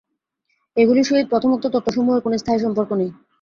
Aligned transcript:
এইগুলির 0.77 1.07
সহিত 1.09 1.25
প্রথমোক্ত 1.29 1.65
তত্ত্বসমূহের 1.67 2.23
কোন 2.23 2.33
স্থায়ী 2.37 2.59
সম্পর্ক 2.65 2.89
নাই। 2.93 3.09